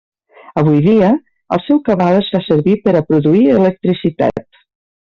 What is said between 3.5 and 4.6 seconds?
electricitat.